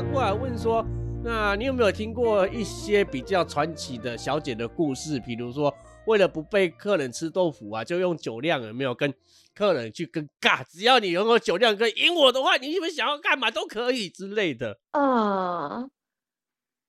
[0.00, 0.82] 反过来问说，
[1.22, 5.20] 那你有没有听过一些比较传奇的小姐的故事？
[5.20, 5.70] 比如说，
[6.06, 9.12] 为了不被客人吃豆腐啊，就用酒量有没有跟
[9.54, 10.64] 客人去跟尬？
[10.70, 14.80] 只要你拥有酒量可以赢我的话，你们想要干嘛都可以之类的。
[14.92, 15.86] 呃，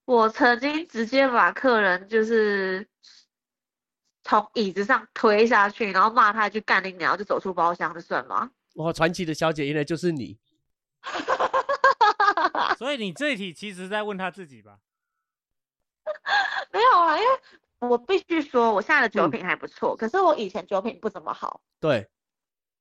[0.06, 2.88] 我曾经直接把客人就是
[4.24, 8.52] 从椅子上推下去，然后骂他一句干你娘，就走出包厢，这算吗？
[8.76, 10.38] 哇，传奇的小姐原来就是你。
[12.82, 14.80] 所以你这一题其实在问他自己吧？
[16.74, 17.30] 没有啊，因为
[17.78, 19.30] 我必须说，我现在的酒嗯。
[19.30, 22.10] 品还不错，可是我以前酒品不怎么好，对，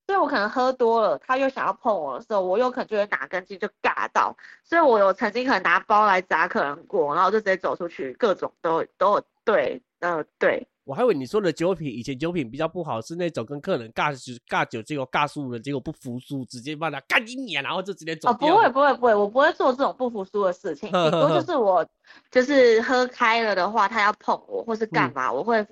[0.06, 18.46] 所以我可能喝多了，他又想要碰我的时候，我有可能就会哪根筋就尬到，所以我有曾经可能拿包来砸客人过，然后就直接走出去，各种都都有对，呃对，我还以为你说的酒品，以前酒品比较不好，是那种跟客人尬酒尬酒，结果尬输了，结果不服输，直接把他干一年，然后就直接走哦，不。
[18.48, 21.88] 会不会不会，我不会做这种不服输的事情，顶多就是我
[22.28, 25.64] 就是喝开了的话，他要碰我或是干嗯嘛，我会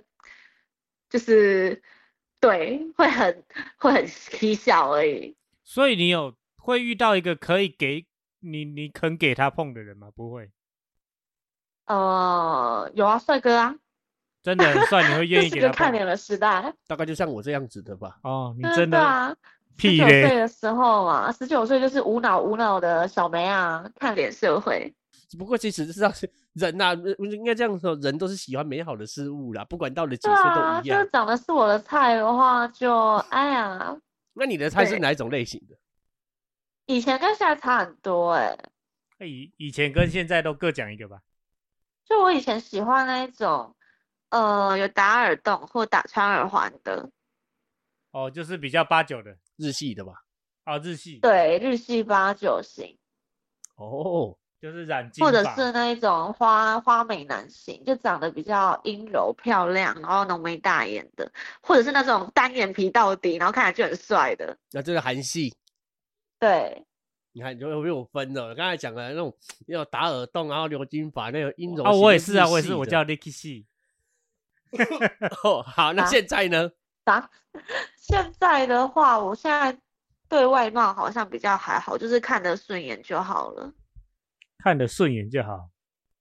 [1.10, 1.82] 就是
[2.38, 3.42] 对，会很
[3.76, 5.36] 会很嬉笑而已。
[5.64, 8.06] 所以你有会遇到一个可以给
[8.38, 10.12] 你你肯给他碰的人吗？
[10.14, 10.48] 不会，
[11.86, 13.74] 呃，有啊，帅哥啊，
[14.48, 16.72] 真的很帅，你会愿意给他 看脸的时代。
[16.86, 18.16] 大概就像我这样子的吧。
[18.22, 19.36] 哦，你真的对啊，
[19.78, 24.92] 十九岁的时候嘛，十九岁就是无脑无脑的小梅啊，看脸社会。
[25.38, 31.06] 不过其实是要是人呐、呃应该这样说，人都是喜欢美好的事物啦，不管到了几对岁都一样。
[31.12, 33.94] 长得是我的菜的话，就哎呀，
[34.32, 35.76] 那你的菜是对哪一种类型的？
[36.86, 38.56] 以前跟现在差很多哎、
[39.26, 41.18] 以以前跟现在都各讲一个吧。
[42.06, 43.76] 就我以前喜欢那一种，
[44.30, 47.10] 呃，有打耳洞或打穿耳环的，
[48.10, 50.12] 哦，就是比较八九的，日系的吧？
[50.66, 52.98] 哦，日系，对，日系八九型，
[53.76, 61.32] 哦，就是染金或者是那一种花花美男型，就长得比较阴柔漂亮，然后浓眉大眼的，
[61.62, 65.56] 或者是那种单眼皮到底，然后看起来就很帅的，那这个韩系，
[66.38, 66.84] 对，
[67.32, 68.54] 你看有有没有分的？
[68.54, 69.34] 刚才讲的那种
[69.68, 73.64] 要打耳洞，然后留金发，那种阴柔啊，我也是啊，我也是，我叫 Licky 系。
[75.44, 76.70] 哦，好，那啊现在呢？
[77.04, 77.28] 啊，
[77.96, 79.76] 现在的话，我现在
[80.28, 83.72] 对外貌好像比较还好，就是看得顺眼就好了。
[84.58, 85.70] 看得顺眼就好。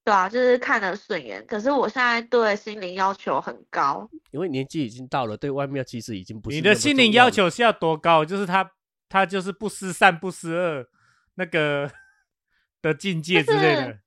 [0.05, 1.45] 对啊，就是看得顺眼。
[1.45, 8.23] 可是我现在对心灵要求很高，因为年纪已经到了，对外面其实已经不是你的心灵要求是要多高？
[8.23, 8.71] 就是他
[9.09, 10.87] 他就是不思善不思恶
[11.35, 11.91] 那个
[12.81, 13.99] 的境界之类的。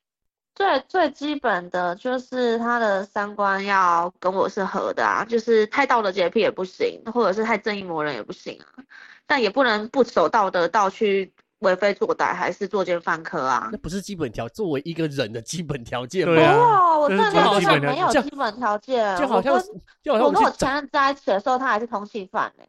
[0.55, 8.85] 最最基本的就是他的三观要跟我是合的啊，就是太道德洁癖也不行，或者是太正义魔人也不行啊，
[9.27, 13.79] 但也不能不守道德道去为非作歹，还是作奸犯科啊那。
[13.79, 16.35] 不是基本条，作为一个人的基本条件吗？
[16.35, 22.65] 对啊哦，我这是真的最基觉得没本条件有基本条件，就好像我跟就好像我跟我前任在一起的时候，他还是通缉犯呢、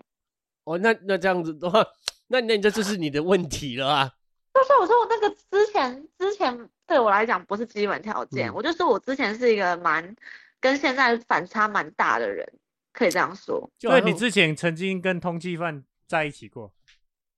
[0.63, 1.86] 哦，那那这样子的话，
[2.28, 4.12] 那那这就是你的问题了啊。
[4.53, 10.16] 就是我说我那个之前之前对我来讲不是基本条件，嗯我就说我之前是一个蛮
[10.59, 12.45] 跟现在反差蛮大的人，
[12.91, 13.69] 可以这样说。
[13.79, 16.73] 就好像你之前曾经跟通缉犯在一起过？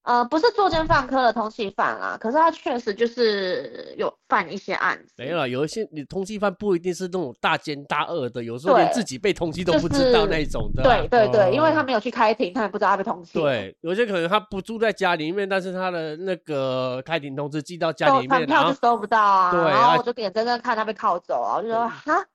[0.03, 5.14] 呃，不是作奸犯科的通缉犯啦，可是他确实就是有犯一些案子。
[5.18, 22.25] 没有啦，有一些你通缉犯不一定是那种大奸大恶的，有时候连自己被通缉都不知道那一种的啊、对对对，因为哦他没有去开庭，他也不知道他被通缉。，对，有些可能他不住在家里面，但是他的那个开庭通知寄到家里面，然后票就收不到啊，对啊然后我就眼睁睁看他被铐走啊，我就说哈，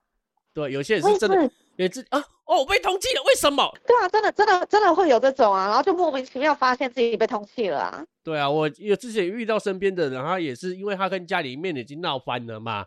[0.55, 3.71] 对，有些人是真的是，也是啊，哦，我被通缉了，为什么？
[3.87, 8.05] 对啊，真的真的真的会有这种啊，然后就莫名其妙发现自己被通缉了啊。
[8.23, 12.85] 对啊，我有之前遇到身边的人，他也是因为他跟家里面已经闹翻了嘛，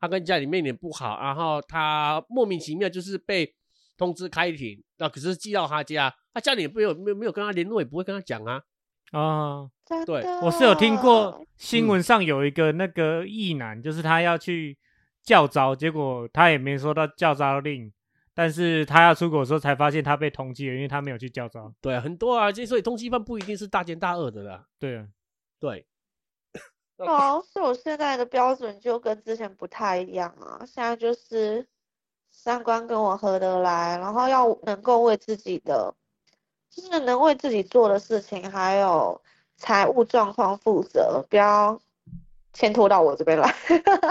[0.00, 3.54] 他跟家里面也不好，然后他莫名其妙就是被
[3.96, 8.62] 通知开庭，那、可是寄到他家，他家里也没有没有没有跟他联络，也不会跟他讲啊。
[9.10, 9.66] 啊，
[10.04, 14.76] 对我是有听过新嗯闻上有一个那个异男，就是他要去
[15.22, 17.90] 教招，结果他也没收到教招令，
[18.38, 21.74] 但是他要出国的时候才发现他被通缉了，因为他没有去教招。
[21.80, 24.64] 对啊，很多啊，这所以通缉犯不一定是大奸大恶的啦。
[24.78, 25.08] 对啊，
[25.58, 25.84] 对，
[26.98, 31.66] 哦，是我现在的标准就跟之前不太一样啊，现在就是
[32.30, 35.92] 三观跟我合得来，然后要能够为自己的，
[36.70, 39.20] 就是能为自己做的事情，还有
[39.56, 41.76] 财务状况负责，不要
[42.52, 43.54] 牵拖到我这边来，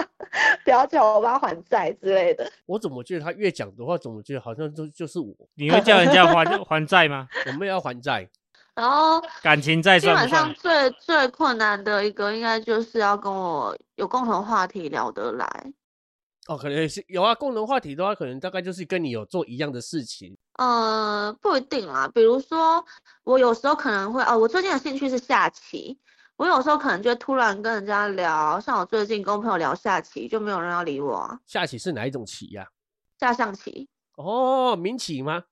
[0.63, 2.49] 不要叫我妈还债之类的。
[2.65, 7.27] 我怎么觉得他越讲的话，怎么觉得好像就就是我，你会叫人家还 还债吗？
[7.47, 8.29] 我们也要还债。
[8.75, 10.53] 然后感情再基算不本上？
[10.53, 15.47] 最最困难的一个，应该就是要跟我有共同话题聊得来。
[16.47, 20.37] 哦，可能是有啊，共同话题的话，可能大概就是跟你有做一样的事情。
[20.59, 22.07] 呃，不一定啦。
[22.13, 22.85] 比如说，
[23.23, 25.97] 我有时候可能会哦，我最近的兴趣是下棋，
[26.37, 31.39] 我有时候可能就突然跟人家聊，像我最近跟朋友聊下棋，就没有人要理我啊。
[31.45, 32.67] 下棋是哪一种棋呀、
[33.19, 35.43] 下象棋、哦，民棋吗？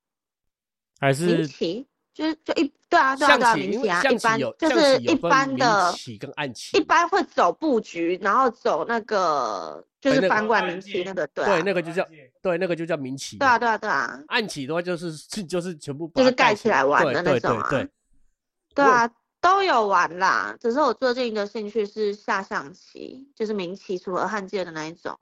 [0.99, 12.07] 还民是棋，就是就一对啊对啊对啊，民棋啊，一般象棋有象就是一棋有分民般的，棋跟暗棋一，般会走布局，然后走那个就是翻过来民棋那个，对啊对，那个就叫
[12.43, 13.37] 对，那个就叫民棋。
[13.39, 17.91] 对啊，对啊对啊，暗棋的话就是是 就是全部就是它盖盖起来玩的那种啊对对对，
[18.75, 19.09] 对啊，
[19.45, 20.57] 都有玩啦。
[20.59, 25.15] 只是我最近的兴趣是下象棋，就是民棋，除了汉界的那一种。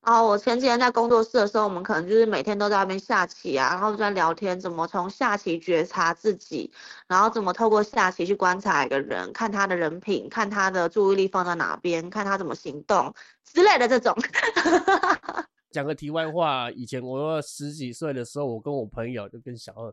[0.00, 6.72] 然后我前几天在工作室的时候，我们可能就是每天都在那边下棋啊，然后在聊天，怎么从下棋觉察自己，
[7.06, 13.12] 然后怎么透过下棋去观察一个人，看他的人品，看他的注意力放在哪边，看他怎么行动
[13.44, 14.16] 之类的这种。
[15.70, 19.92] 讲个题外话，以前我十几岁的时候，我跟我朋友就跟小二，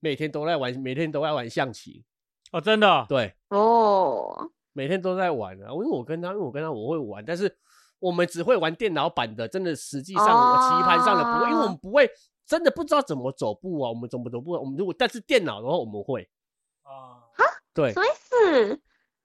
[0.00, 2.04] 每天都在玩，每天都在玩象棋，
[2.52, 5.70] 哦，真的哦、对，哦，每天都在玩啊。
[5.70, 7.56] 因为我跟他，因为我跟他我会玩，但是
[7.98, 12.10] 我们只会玩电脑版的，真的实际上我棋盘上的不会，因为我们不会，
[12.46, 16.28] 真的不知道怎么走步啊，我们怎么走步啊，我们如果但是电脑的话我们会，
[16.82, 17.22] 啊，
[17.72, 17.92] 对。
[17.92, 18.80] 什，么意思？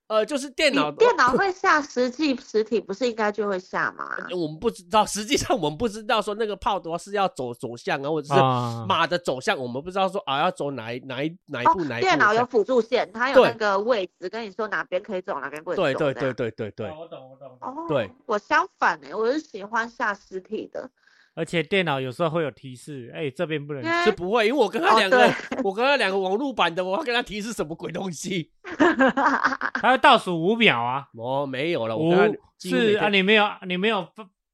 [0.08, 4.16] 呃，就是电脑电脑 会下实际实体，不是应该就会下吗？
[4.32, 12.08] 我们不知道，实际上我们不知道说那个炮的话是要走走向啊，或者是啊马的走向，我们不知道说啊要走哪一哪一哪一哦步哪一步。
[12.08, 15.84] 电脑有辅助线，它有那个位置跟你说哪边可以走，哪边不能走。
[15.84, 16.52] 对对对。
[16.52, 17.58] 对对我懂我懂。
[17.60, 20.90] 我懂哦，对，我相反呢，我是喜欢下实体的，
[21.36, 25.34] 而且电脑有时候会有提示，哎、这边不能是不会，因为我跟他哦两个，
[25.64, 28.52] 我跟他两个网络版的，我要跟他提示什么鬼东西？
[29.76, 32.16] 他要倒数五秒啊，哦，没有了，我
[32.58, 34.08] 是啊，你没有你没有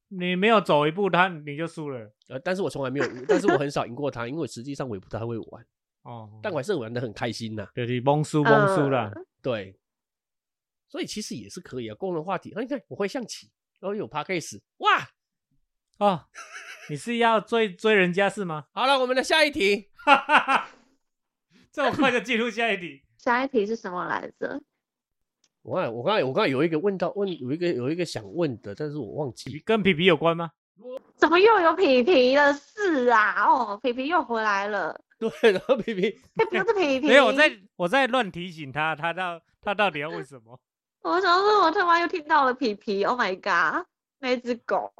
[0.08, 5.64] 你没有走一步，他你就输了呃，但是我从来没有，但是我很少赢过他，因为实际上我也不太会玩，
[6.02, 6.28] 哦。
[6.42, 7.66] 但我还是玩的很开心呐。
[7.74, 9.74] 就是蒙输蒙输啦，嗯对，
[10.88, 12.50] 所以其实也是可以啊，共同话题。
[12.52, 13.48] 啊，你看我会象棋，
[13.80, 15.08] 然后有 p a c k a g e 哇，
[16.02, 16.24] 哦，
[16.90, 18.64] 你是要追追人家是吗？
[18.72, 20.68] 好了，我们的下一题，哈哈哈，
[21.70, 24.60] 这么快就进入下一题，下一题是什么来着？
[25.62, 29.62] 我刚才我刚才我刚才有一个问到问有一个有一个想问的，但是我忘记。
[29.64, 30.50] 跟皮皮有关吗？
[31.14, 33.44] 怎么又有皮皮的事啊？
[33.46, 40.58] 哦，皮皮又回来了，对，然后皮皮哎，不是皮皮，没有，我在我在乱提醒他，他到他到底要问什么？
[41.02, 43.86] 我想说，我他妈又听到了皮皮，Oh my god，
[44.18, 44.92] 那只狗，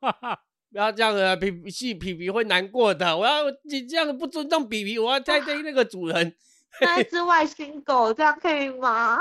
[0.70, 3.16] 不要这样啊，皮皮是皮皮会难过的。
[3.16, 6.34] 我要你这样子不尊重皮皮，我要再对那个主人。
[6.82, 9.18] 那一只外星狗，这样可以吗？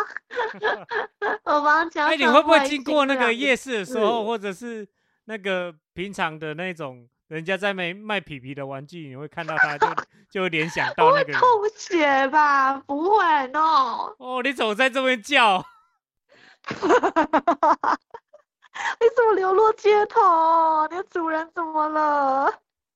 [1.45, 4.87] 我帮他加哎，你上会不会经过那个夜市的时候，或者是
[5.25, 9.87] 那个平常的那种人家在卖卖皮皮的玩具，你会看到他就
[10.29, 11.39] 就会联想到我那个人。
[11.39, 12.77] 会吐血吧？
[12.81, 14.13] 不会，no。
[14.19, 15.65] 哦，你怎么在这边叫？
[18.99, 20.87] 你怎么流落街头？
[20.89, 22.45] 你的主人怎么了？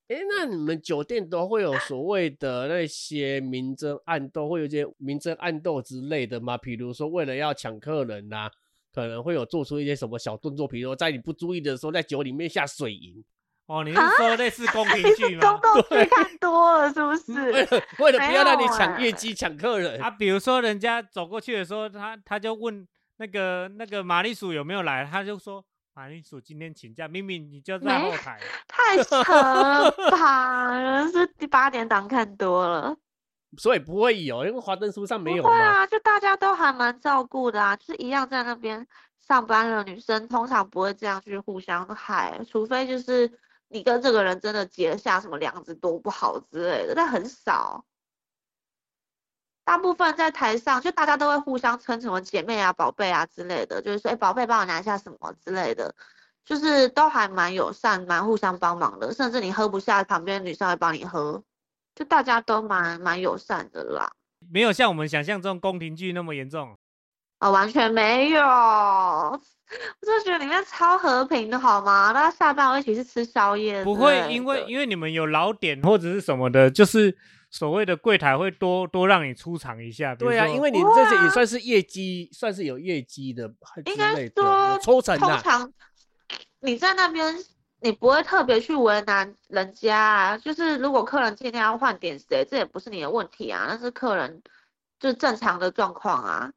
[0.07, 6.57] 哎，那你们酒店都会有所谓的那些明争暗斗，会有一些明争暗斗之类的吗？
[6.57, 8.49] 比如说为了要抢客人呐、
[8.93, 13.23] 可能会有做出一些什么小动作，比如说在你不注意的时候，在酒里面下水银，
[13.67, 15.59] 哦，你是说类似宫廷剧宫吗？
[15.63, 17.31] 斗剧看多了是不为是？
[17.75, 20.01] 了为了不要让你抢业欸绩、抢客人。
[20.01, 22.85] 啊，比如说人家走过去的时候，他他就问
[23.15, 28.39] 那个那个玛丽鼠有没有来，他就说玛丽鼠今天请假，明明你就在没后台。
[28.67, 31.05] 太扯了吧！
[31.07, 32.95] 是第八点档看多了。
[33.57, 35.51] 所以不会有，因为华灯初上没有对。
[35.51, 38.87] 啊，就大家都还蛮照顾的啊，就是一样在那边
[39.19, 43.29] 上班的女生，通常不会这样去互相害，除非就是
[43.67, 47.83] 你跟这个人真的结下什么梁子多不好之类的，但很少。
[49.63, 55.93] 大部分在台上，就大家都会互相称什么姐妹啊、宝贝啊之类的，就是说，哎，宝贝，帮我拿一下什么之类的，
[56.43, 61.41] 就是都还蛮友善、蛮互相帮忙的，甚至你喝不下，旁边女生会帮你喝，
[61.95, 64.11] 就大家都蛮蛮友善的啦。
[64.51, 66.77] 没有像我们想象中宫廷剧那么严重。
[67.37, 69.39] 啊、完全没有， 我
[70.05, 72.13] 就觉得里面超和平的好吗？
[72.13, 77.17] 大家下班会一起去吃宵夜不会因为因为你们有老点或者是什么的，就是
[77.51, 80.15] 所谓的柜台会多多让你出场一下。
[80.15, 85.19] 对啊，因为你这些也算是业绩，算是有业绩的之应该类的，说抽成啊。
[85.19, 85.73] 通常
[86.61, 87.35] 你在那边，
[87.81, 90.37] 你不会特别去为难人家啊。
[90.37, 94.41] 就是如果客人今天要换点谁，这也不是你的问题啊，那是客人
[94.97, 96.51] 就是正常的状况啊。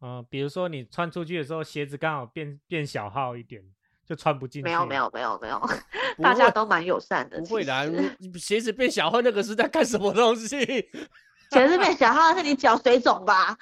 [0.00, 3.62] 嗯、比如说你穿出去的时候，鞋子刚好变变小号一点，
[4.06, 4.64] 就穿不进去。
[4.64, 5.60] 没有没，有没有没有，
[6.22, 7.38] 大家都蛮友善的。
[7.40, 10.58] 不会啦实，你鞋子变小号那个是在干什么东西？
[11.50, 13.56] 鞋子变小号是你脚水肿吧？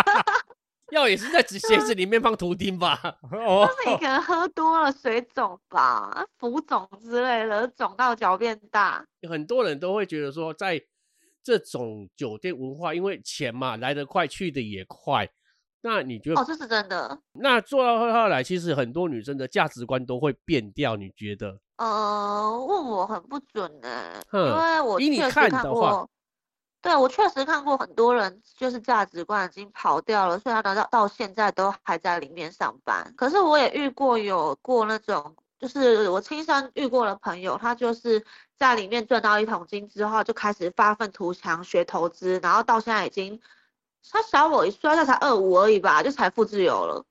[0.92, 3.00] 药也是在纸鞋子里面放图钉吧？
[3.32, 9.04] 哦，那你可能喝多了水肿吧，浮肿之类的，肿到脚变大。
[9.28, 10.80] 很多人都会觉得说，在
[11.42, 15.28] 这种酒店文化，因为钱嘛来得快，去的也快。
[15.86, 17.16] 那你觉得，哦，这是真的。
[17.32, 20.96] 那做到后来，其实很多女生的价值观都会变掉。
[20.96, 21.58] 你觉得？
[21.76, 23.88] 呃，问我很不准呢、
[24.32, 26.10] 因哼为我确实看过，
[26.82, 33.12] 对我确实看过很多人就是价值观已经跑掉了，所以他到到现在都还在里面上班。
[33.16, 38.24] 可是我也遇过有过那种，就是我亲身遇过的朋友，他就是
[38.56, 43.38] 在里面赚到一桶金之后，就开始发愤图强学投资，然后到现在已经，
[44.10, 47.04] 他小我一岁，他才二五而已吧，就财富自由了。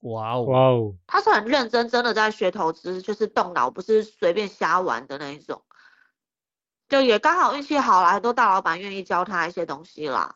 [0.00, 5.62] 哇哦，哇哦，他是很认真，真的在学投资，就是动脑，不是随便瞎玩的那一种。
[6.88, 10.34] 就也刚好运气好啦，很多大老板愿意教他一些东西啦。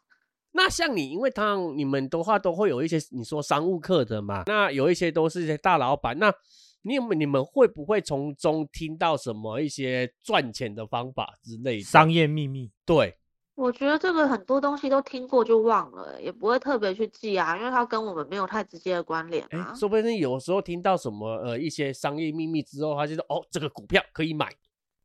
[0.52, 6.32] 那像你，因为他你们的话都会有一些你说商务课的嘛，那有一些都是一些大老板，那
[6.80, 11.82] 你们你们会不会从中听到什么一些赚钱的方法之类的？
[11.82, 12.70] 商业秘密。
[12.86, 13.18] 对，
[13.56, 19.74] 我觉得这个很多东西都听过就忘了，也不会特别去记啊，因为它跟我们没有太直接的关联哎啊，。
[19.74, 24.46] 说不定有时候听到什么呃一些商业秘密之后，他就说哦，这个股票可以买，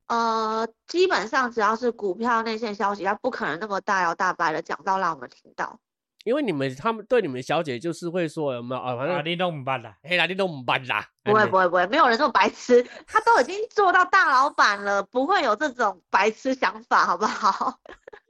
[0.07, 5.79] 呃，基本上只要是股票内线消息，它不可能那么大摇大摆的讲到让我们听到。
[6.23, 9.97] 因为你们他们对你们小姐就是会说有没有啊，反啊，正你都唔办啦。
[10.03, 17.79] 黑啦，你都唔办啦，不会不会不会，没有人这么白痴，他都已经做到大老板了，不会有这种白痴想法，好不好？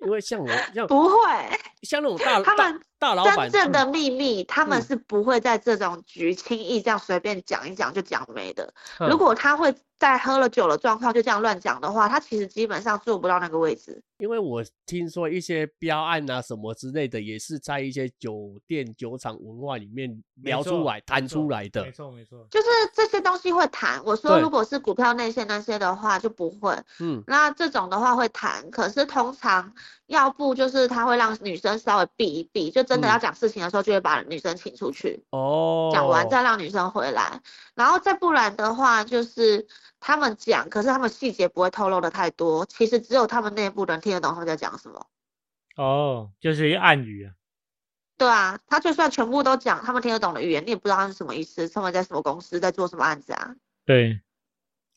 [0.03, 1.15] 因为像我像不会，
[1.83, 8.74] 像那种大他大们大老板真正的秘密，他们嗯是不会在这种局轻易这样随便讲一讲就讲没的。
[9.00, 14.01] 嗯如果他会在喝了酒的状况就这样乱讲的话，他其实基本上做不到那个位置。
[14.17, 21.91] 因为我听说一些标案啊什么之类的，也是在一些酒店酒厂文化里面聊出来、谈出来的没。
[21.91, 22.48] 错没错。
[22.50, 24.02] 就是这些东西会谈。
[24.04, 28.70] 我说如果是股票内线那些的话就不会，嗯，那这种的话会谈。
[28.72, 29.74] 可是通常
[30.08, 35.24] 要不就是他会让女生稍微避一避，就真的嗯要讲事情的时候就会把女生请出去。
[35.32, 37.42] 哦，讲完再让女生回来，
[37.76, 39.68] 然后再不然的话就是
[40.00, 45.08] 他们讲，可是他们细节不会透露的太多，其实只有他们内部人听得懂他们在讲什么。
[45.78, 47.34] 哦，就是一个暗语啊。
[48.22, 53.56] 对啊，他就算全部都讲他们听得懂的语言，你也不知道他是什么意思，他们在什么公司在做什么案子啊？
[53.84, 54.22] 对，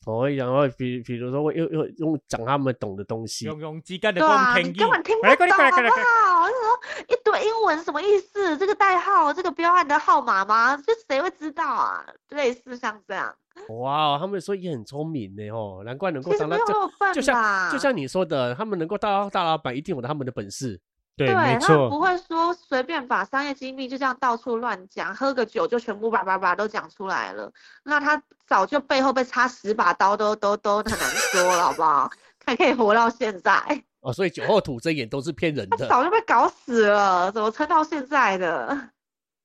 [0.05, 6.41] 我会讲说，比比如说，我用用用讲他们懂的东西，用用之间的对啊，讲天你根本听不懂，好不好？
[6.43, 8.55] 我就说一堆英文什么意思？
[8.59, 10.77] 这个代号，这个标案的号码吗？
[10.77, 12.05] 这谁会知道啊？
[12.29, 13.35] 类似像这样，
[13.69, 17.71] 哇，他们说也很聪明的哦，难怪能够当到这，那么笨就像。
[17.71, 20.79] 就像你说的，他们能够当到大老板，一定有他们的本事。
[21.17, 27.51] 对，对，没他们不错，会说随便把商业机密就这样到处乱讲，喝个酒就全部叭叭叭都讲出来了。
[27.83, 30.99] 那他早就背后被插十把刀都都都很难
[31.31, 32.11] 说了，好不好？
[32.45, 38.67] 还可以活到现在，哦，所以酒后吐真言都是骗人他的，早就被搞死了，怎么撑到现在的？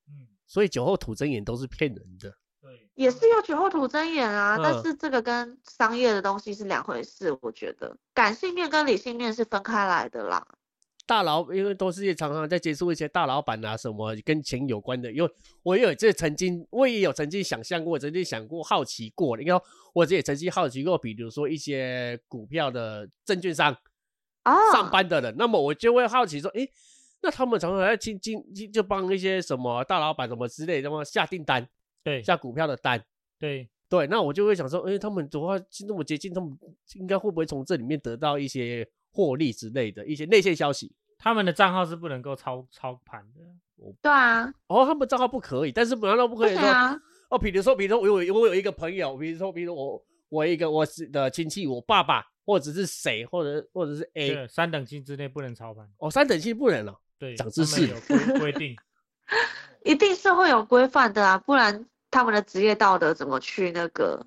[0.06, 2.34] 嗯， 所以酒后吐真言都是骗人的。
[2.60, 10.46] 对，也是有酒后吐真言啊，但嗯是这个跟商业的东西是两回事，我觉得感性面跟理性面是分开来的啦。
[11.10, 15.10] 大老，因为都是常常在接触一些大老板啊，什么跟钱有关的。
[15.10, 15.28] 因为
[15.64, 19.36] 我也有这曾经，我也有曾经想象过，曾经想过、好奇过。
[19.36, 19.60] 你看
[19.92, 23.76] 我也曾经好奇过，比如说一些股票的证券商
[24.44, 26.70] 啊，上班的人，那么我就会好奇说，诶，
[27.22, 28.40] 那他们常常在进进
[28.72, 31.68] 就帮一些什么大老板什么之类的，那么下订单、
[32.04, 33.04] 对，下股票的单。
[33.36, 36.56] 对，对，那我就会想说，诶，他们的话那么接近，他们
[36.94, 40.92] 应该会不会从这里面得到一些获利之类的一些内线消息？
[41.22, 43.40] 他们的账号是不能够操操盘的。
[44.00, 46.66] 对啊，哦，他们账号不可以，但是难道不不可以说？
[46.66, 46.98] 啊，
[47.28, 55.86] 哦，比如说，比如说，我有我有一个朋友，比如说，比如我我一个我是的亲戚，我爸爸或者是谁，或者或者是 A，三等亲之内不能操盘。
[55.98, 58.76] 哦，三等亲不能了、对，长知识有规规定。
[59.84, 64.26] 一定是会有规范的啊，不然他们的职业道德怎么去那个？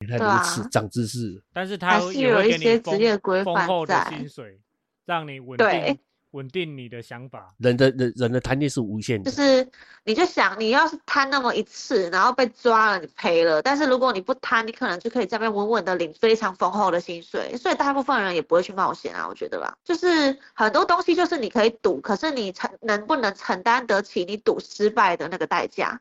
[0.00, 1.42] 原来对啊如此，长知识。
[1.54, 4.60] 但是还他是有一些职业规范丰厚的在薪水，
[5.04, 5.98] 让你稳定
[6.30, 7.54] 稳定你的想法。
[7.58, 9.68] 人的人人的贪念是无限的，就是
[10.04, 13.60] 你就想，你要是贪那么一次，然后被抓了，你赔了。
[13.60, 17.54] 但是如果你不贪，你可能就可以在那边稳稳的领非常丰厚的薪水。
[17.58, 19.76] 所以大部分人也不会去冒险啊，我觉得吧。
[19.84, 26.00] 就是很多东西就是你可以赌，可是你承能不能承担得起你赌失败的那个代价，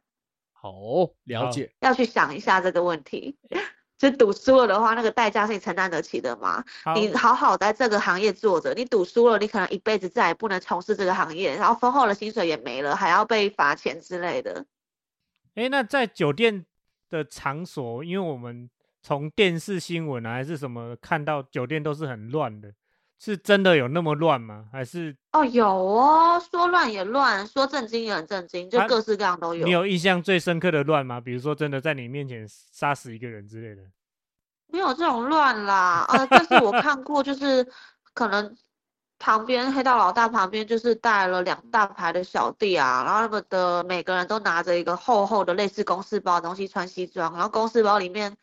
[0.54, 0.72] 好
[1.26, 1.74] 了解。
[1.82, 3.36] 要去想一下这个问题。
[4.02, 6.64] 就赌输了的话，那个代价是你承担得起的吗？
[6.84, 14.66] 好，你好好在这个行业做着，你赌输了，你可能一辈子再也不能从事这个行业，然后丰厚的薪水也没了，还要被罚钱之类的。
[15.54, 16.66] 哎，那在酒店
[17.12, 18.68] 的场所，因为我们
[19.04, 22.74] 从电视新闻啊还是什么看到酒店都是很乱的，
[23.24, 24.66] 是真的有那么乱吗？
[24.72, 29.64] 还是哦，有哦，说乱也乱，说震惊也很震惊，就啊各式各样都有。
[29.64, 31.22] 你有印象最深刻的乱吗？
[31.22, 33.84] 比如说真的在你面前杀死一个人之类的？
[34.66, 37.64] 没有这种乱啦，呃，但是我看过，就是
[38.16, 38.58] 可能
[39.20, 48.36] 旁边黑道老大旁边就是带了两大排的小弟啊，然后他们的每个人都拿着一个厚厚的类似公事包的东西，穿西装，然后公事包里面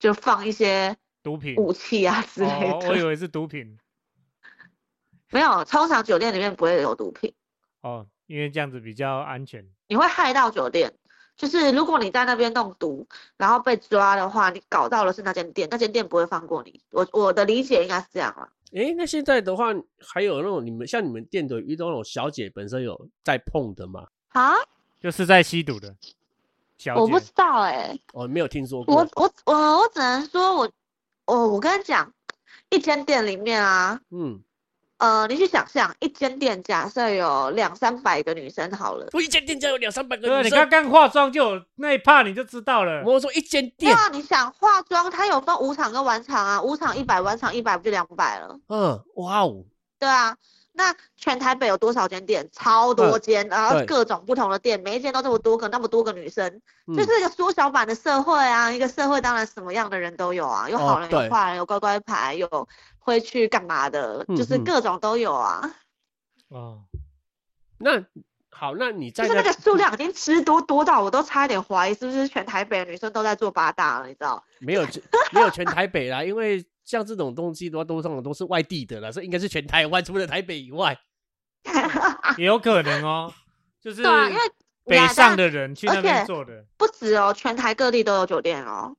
[0.00, 1.54] 就放一些毒品？
[1.54, 3.06] 武器啊之类哦，我以的。
[3.06, 3.78] 为是毒品。
[5.30, 7.32] 没有，通常酒店里面不会有毒品，
[7.82, 9.66] 哦，因为这样子比较安全。
[9.88, 10.92] 你会害到酒店。
[11.36, 13.06] 就是如果你在那边弄毒，
[13.36, 16.80] 然后被抓的话，你搞到的是那间店，那间店不会放过你。
[16.90, 18.50] 我我的理解应该是这样啦。
[18.72, 19.66] 诶，那现在的话，
[20.00, 24.08] 还有那种你们像你们店的遇到那种小姐本身有在碰的吗？
[24.30, 24.52] 啊，
[25.00, 25.94] 就是在吸毒的
[26.76, 27.00] 小姐。
[27.00, 29.08] 我不知道哎、哦，没有听说我过。
[29.14, 30.68] 我我我只能说我，
[31.26, 32.12] 我我跟你讲，
[32.70, 34.42] 一间店里面啊，嗯，
[34.98, 40.58] 呃，你去想象，一间店假设有两三百个女生好了，我一间店家有两三百个对啊，女生。
[40.58, 43.04] 你刚刚化妆就有那一趴你就知道了。
[43.04, 48.58] 我说一间店，对啊，你想化妆，它有分五场跟晚场啊，五场一百，晚场一百，不就两百了？
[48.68, 49.64] 嗯，哇哦，
[50.00, 50.36] 对啊，
[50.72, 52.48] 那全台北有多少间店？
[52.52, 58.72] 超多嗯间，然后各种不同的店，每一间都这么多个，那么多个女生，嗯就是一个缩小版的社会啊。
[58.72, 62.48] 一个社会当然什么样的人都有啊，有哦好人，有坏人，有乖乖牌，有
[63.08, 65.74] 会去干嘛的，就是各种都有啊。
[66.48, 66.84] 哦，
[67.78, 68.04] 那
[68.50, 74.42] 好，那你就是在那那个数量已经吃多多到我都差一点怀疑是不是全台北的女生都在做八大了，你知道？
[74.60, 80.98] 没有全没有全台北啦，因为像这种东西的话，都通常都是外地的啦，所以应该是全台湾，除了台北以外。
[82.38, 83.32] 也有可能哦，
[83.80, 84.40] 就是对啊，因为
[84.84, 86.64] 北上的人去那边做的。
[86.76, 88.96] 不止哦，全台各地都有酒店哦。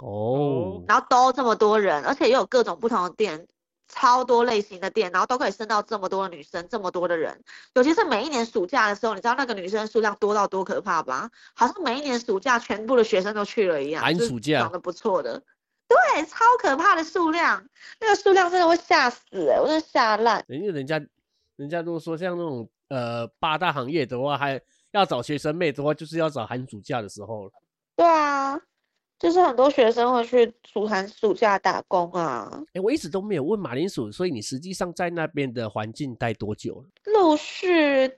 [0.00, 3.46] 哦，然后都这么多人，而且又有各种不同的店，
[3.88, 7.42] 超多类型的店，然后都可以升到这么多的女生，这么多的人。
[7.74, 11.30] 尤其是每一年暑假的时候，你知道那个女生数量多到多可怕吧？
[11.54, 15.42] 好像每一年暑假全部的学生都去了一样，寒暑假长得不错的，
[15.88, 17.66] 对，超可怕的数量，
[18.00, 20.44] 那个数量真的会吓死哎、我真的吓烂。
[20.46, 21.06] 人家人家
[21.56, 24.60] 人家都说像那种呃八大行业的话，还
[24.92, 27.50] 要找学生妹的话，就是要找寒暑假的时候了。
[27.96, 28.58] 对啊，
[29.20, 36.88] 就是很多学生会去暑寒暑假打工啊，哎，我一直都没有问马铃薯，所以你实际上在那边的环境待多久了？
[37.12, 38.10] 陆续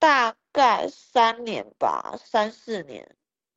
[0.00, 3.08] 大概三年吧，三四年。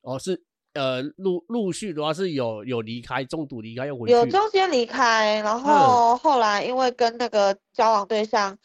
[0.02, 0.40] 哦，是
[0.74, 4.12] 呃陆陆续的话是有有离开，中途离开又回去。
[4.14, 8.56] 有中间离开，然后后来因为跟那个交往对象，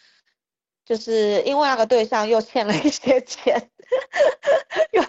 [0.87, 3.69] 就是因为那个对象又欠了一些钱，
[4.91, 5.03] 又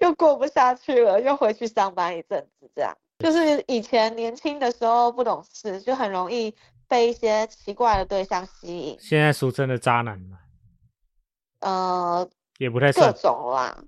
[0.00, 2.96] 又过不下去了，又回去上班一阵子，这样。
[3.20, 6.54] 就是以前年轻的时候不懂事，就很容易
[6.88, 10.38] 被一些奇怪的对象吸引，现在俗称的渣男嘛，
[11.60, 13.14] 呃，也不太各算。
[13.14, 13.84] 种啦。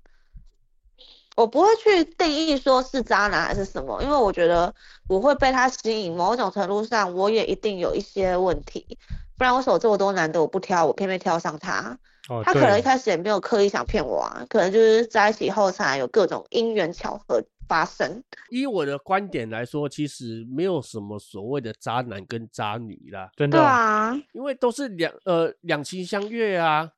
[1.35, 4.71] 我不会去定义说是渣男还是什么，因为我觉得
[5.09, 8.99] 我会被他吸引，某种程度上我也一定有一些问题，
[9.37, 11.97] 不然为什么这么多男的我不挑，我偏偏挑上他？
[12.29, 18.23] 哦，他可能一对，开始也没有刻意想骗我啊，可能就是在一起后才有各种因缘巧合发生。
[18.49, 26.89] 以我的观点来说，其实没有什么所谓的渣男跟渣女啦，真的对啊，因为都是两呃两情相悦啊。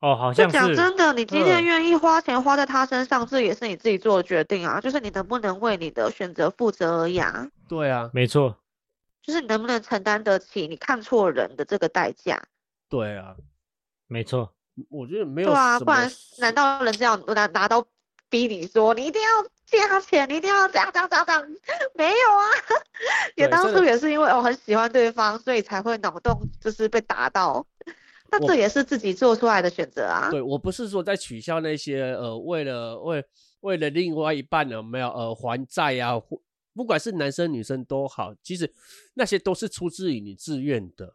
[0.00, 7.48] 哦，好像是讲真的，你今天嗯愿意花钱花在他身上，这也是你自己做的决定啊，就是你能不能为你的选择负责而已啊。
[7.68, 8.56] 对啊，没错，
[9.22, 12.42] 就是你能不能承担得起你看错人的这个代价？
[12.88, 13.34] 对啊，
[14.06, 14.54] 没错。
[14.88, 17.84] 我觉得没有对啊，不然难道人家要拿拿刀
[18.30, 19.28] 逼你说你一定要
[19.66, 21.42] 借他钱，你一定要这样这样这样这样？
[21.94, 22.46] 没有啊，
[23.34, 27.66] 也当初也是因为我很喜欢对方，所以才会脑洞就是被打到。
[28.30, 30.28] 那这也是自己做出来的选择啊。
[30.30, 33.24] 对我不是说在取笑那些呃为了为
[33.60, 36.40] 为了另外一半有没有呃还债啊，或
[36.78, 38.72] 不管是男生女生都好，其实
[39.14, 41.12] 那些都是出自于你自愿的。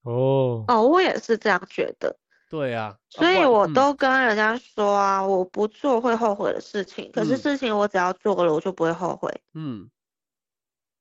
[0.00, 2.16] 哦，哦，我也是这样觉得，
[2.48, 9.30] 对啊，啊所以我都跟人家说啊，我不做会后悔的事情，可是嗯事情我只要做了，我就不会后悔。
[9.52, 9.90] 嗯，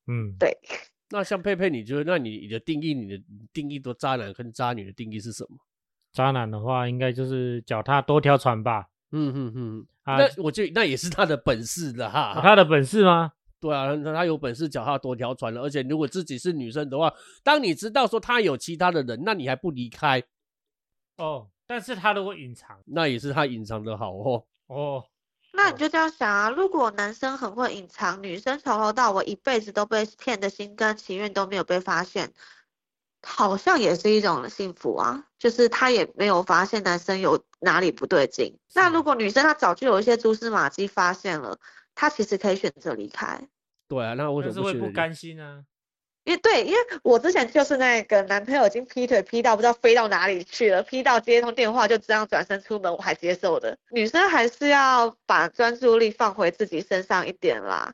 [0.07, 0.51] 嗯，对，
[1.11, 3.23] 那像佩佩，你觉得那你你的定义，你的
[3.53, 5.57] 定义多渣男跟渣女的定义是什么？
[6.11, 8.89] 渣男的话应该就是脚踏多条船吧？
[9.11, 12.33] 嗯嗯嗯，啊，那我觉得那也是他的本事的哈。
[12.35, 13.31] 有他的本事吗？
[13.59, 20.23] 对啊，那他有本事脚踏多条船了，而且如果自己是女生的话，当你知道说他有其他的人，那你还不离开，
[21.17, 24.43] 哦，但是他如果隐藏，那也是他隐藏的好哦。
[24.67, 25.05] 哦，
[25.53, 32.33] 那你就这样想啊，如果男生很会隐藏，女生从头到尾一辈子都被骗的心甘情愿都没有被发现，
[33.23, 38.55] 好像也是一种幸福啊，就是他也没有发现男生有哪里不对劲。
[38.75, 41.57] 那如果女生她早就有一些蛛丝马迹发现了，
[41.97, 43.41] 她其实可以选择离开。
[43.87, 45.63] 对啊，那为什么是会不甘心啊。
[46.25, 53.77] 因为对，因为我之前就是那个男朋友已经劈腿劈到不知道飞到哪里去了，劈到接通电话就这样转身出门，我还接受的。
[53.91, 57.93] 女生还是要把专注力放回自己身上一点啦。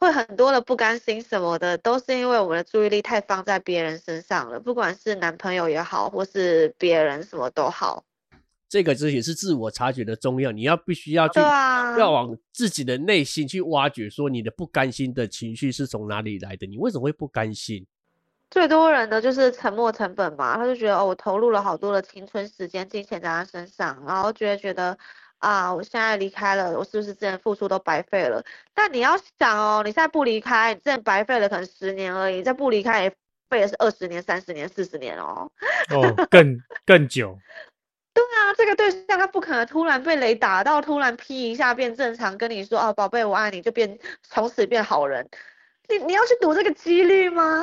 [0.00, 8.04] 会很多的不甘心什么的，都是因为我们的注意力太放在别人身上了，不管是男朋友也好，或是别人什么都好。
[8.68, 16.66] 这个这也是自我察觉的重要，你要必须要去啊，要往自己的内心去挖掘，说你的不甘心的情绪是从哪里来的？
[16.66, 17.86] 你为什么会不甘心？
[18.50, 24.96] 最多人的就是沉没成本嘛，他就觉得哦，我投入了好多的青春时间、金钱在他身上，然后觉得觉得
[25.38, 28.44] 啊，我现在离开了，我是不是之前付出都白费了？
[28.72, 33.10] 但你要想哦，你现在不离开，你之前白费了可能十年而已，再不离开也
[33.50, 35.50] 费的是二十年、三十年、四十年哦。
[35.90, 37.36] 哦，更更久。
[38.32, 45.28] 那这个对象他不可能突然被雷打到，突然劈一下变正常，跟你说啊，宝贝，我爱你，就变从此变好人。
[45.88, 47.62] 你你要去赌这个几率吗？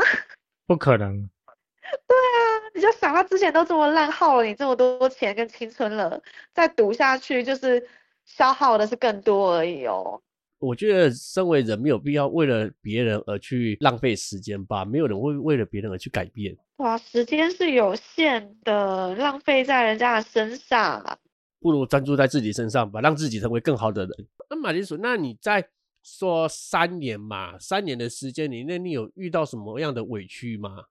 [0.66, 1.30] 不可能，
[2.08, 2.40] 对啊
[2.74, 6.22] 你就想他之前都这么烂，耗了你这么多钱跟青春了，
[6.54, 7.88] 再赌下去就是
[8.26, 10.22] 消耗的是更多而已哦。
[10.64, 16.56] 我觉得身为人没有必要为了别人而去浪费时间吧，没有人会为了别人而去改变。
[16.78, 21.18] 哇，时间是有限的，浪费在人家的身上啊。
[21.60, 24.28] 不如专注在自己身上吧，让自己成为更好的人。
[24.50, 25.68] 那马铃薯，那你在
[26.02, 30.86] 说三年嘛，三年的时间里面，你有遇到什么样的委屈吗？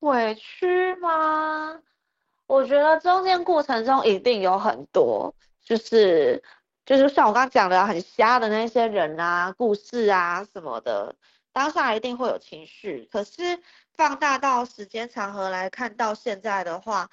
[0.00, 1.80] 委屈吗？
[2.48, 5.34] 我觉得中间过程中一定有很多，
[5.64, 6.42] 就是
[6.86, 11.16] 就是像我刚刚讲的很瞎的那些人啊、故事啊什么的，
[11.52, 13.08] 当下一定会有情绪。
[13.10, 13.60] 可是
[13.92, 17.10] 放大到时间长河来看，到现在的话，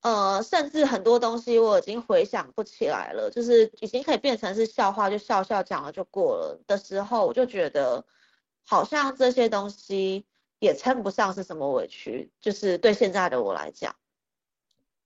[0.00, 8.02] 呃，甚至很多东西我已经回想不起来了，就是已经可以变成是笑话，就笑笑讲了就过了的时候，我就觉得
[8.66, 10.24] 好像这些东西
[10.60, 13.94] 也称不上是什么委屈，就是对现在的我来讲，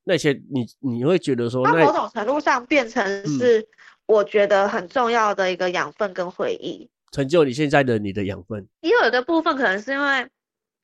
[0.05, 3.67] 那些你你会觉得说，它某那种程度上变成是
[4.07, 6.91] 我觉得很重要的一个养分跟回忆。
[7.13, 8.67] 成就你现在的你的养分？
[8.81, 10.29] 也有一个部分可能是因为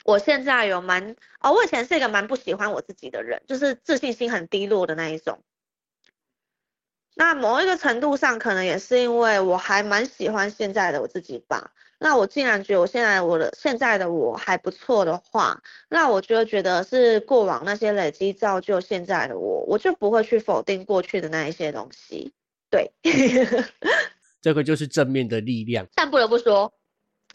[0.04, 5.40] 我现在有蛮哦，我以前是一个蛮不喜欢我自己的人，就是自信心很低落的那一种。
[7.16, 11.72] 那某一个程度上，可能也是因为我还蛮喜欢现在的我自己吧。
[11.98, 22.32] 那我竟然觉得我现在我的现在的我还不错的话，那我就会觉得是过往那些累积造就现在的我，我就不会去否定过去的那一些东西。
[22.70, 22.90] 对。
[24.40, 25.86] 这个就是正面的力量。
[25.94, 26.72] 但不得不说，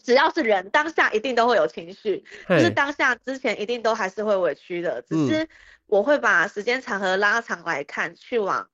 [0.02, 5.48] 只要是人，当下一定都会有情绪，就是嘿当下之前一定都还是会委屈的，只嗯是
[5.86, 8.68] 我会把时间长河拉长来看，去往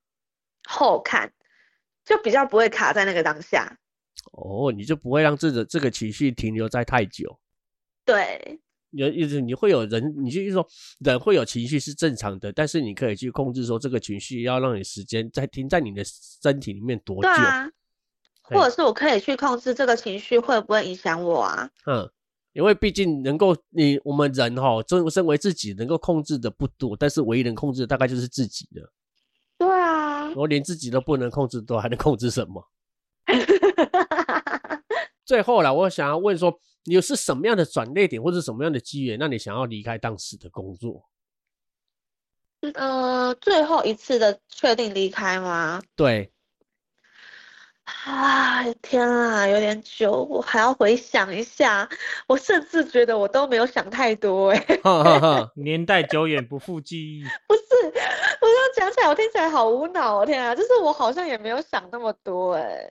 [0.67, 1.31] 后看，
[2.07, 3.77] 就比较不会卡在那个当下。
[4.33, 7.39] 哦，你就不会让这个这个情绪停留在太久。
[8.07, 8.59] 对，
[8.93, 10.67] 有意思，你会有人，你就说
[11.01, 17.29] 人会有情绪是正常的，但是你可以去控制说这个情绪要让你时间在停在你的身体里面多久对。
[17.29, 17.71] 啊，
[18.43, 21.71] 或者是我可以去控制这个情绪会不会影响我啊？
[21.87, 22.09] 嗯，
[22.53, 28.83] 因为毕竟能够你我们人哈，身身为自己能够控制的不多，但是唯一能控制的大概就是自己的。
[29.59, 32.69] 对啊然，后连自己都不能控制，都还能控制什么？
[35.25, 36.53] 最后啦，我想要问说，
[36.85, 41.09] 你是什么样的转捩点，或者什么样的机缘，让你想要离开当时的工作？
[42.75, 45.83] 呃，最后一次的确定离开吗？
[45.97, 46.33] 对，
[47.83, 51.89] 啊，天啊，有点久，我还要回想一下。
[52.29, 57.25] 我甚至觉得我都没有想太多，哎，哈哈哈， 年代久远不复记忆。
[57.49, 62.89] 不是，我这样讲起来，我听起来好无脑哦，天啊，就是我好像也没有想那么多，哎，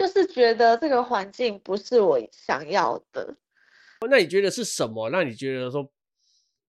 [0.00, 3.36] 就是觉得这个环境不是我想要的。
[4.08, 5.10] 那你觉得是什么？
[5.10, 5.86] 让你觉得说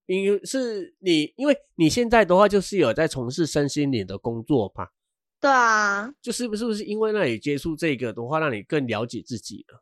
[0.06, 4.91] 因为是你，因为你现在的话就是有在从事身心灵的工作吧，
[5.39, 9.82] 对啊，就是不是不是因为让你接触这个的话，让你更了解自己了？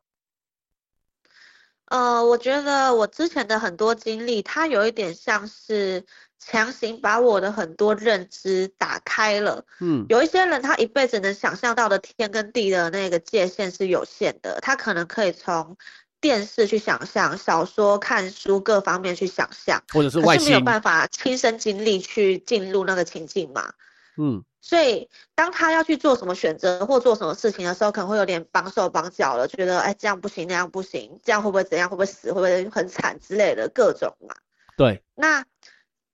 [1.90, 6.04] 呃，我觉得我之前的很多经历，它有一点像是
[6.38, 9.64] 强行把我的很多认知打开了。
[9.80, 15.76] 嗯，有一些人他一辈子能想象到的天跟地的那个界限是有限的，他可能可以从
[16.20, 23.72] 电视去想象、小说、看书各方面去想象，或者是外可是没有星，办法亲身经历去进入那个情境嘛。
[24.16, 34.34] 嗯所以当他要去做什么选择或做什么事情的时候，可能会有点绑手绑脚了，觉得哎这样不行那样不行，这样会不会怎样，会不会死，会不会很惨之类的各种嘛。
[34.76, 35.44] 对，那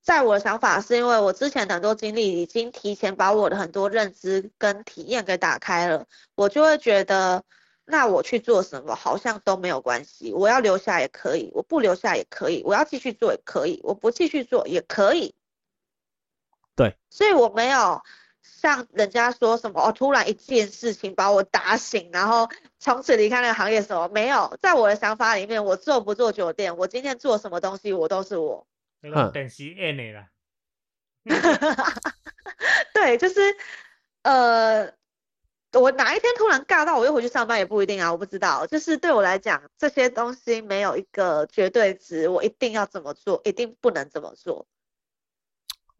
[0.00, 6.06] 在我的想法是因为我之前的很多经历已经提前把我的很多认知跟体验给打开了，
[6.36, 7.42] 我就会觉得，
[7.84, 15.34] 那我去做什么好像都没有关系，我要留下也可以，我不留下也可以，我要继续做也可以，我不继续做也可以。
[16.76, 18.02] 对，所以我没有
[18.60, 28.66] 像人家说什么哦，突然一件事情把我打醒，然后从此离开那个行业什么没有，在我的想法里面，我做不做酒店，我今天做什么东西，我都是我。
[29.00, 30.28] 那哼种电视演的啦。
[32.94, 33.56] 对，就是
[34.22, 34.92] 呃，
[35.72, 38.66] 我哪一天突然尬到我又回去上班也不一定啊，我不知道。
[38.66, 44.66] 就是对我来讲，这些东西没有一个绝对值，我一定要怎么做，一定不能怎么做。